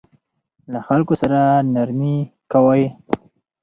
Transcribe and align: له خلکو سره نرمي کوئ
له 0.71 0.79
خلکو 0.87 1.13
سره 1.21 1.39
نرمي 1.73 2.17
کوئ 2.51 2.83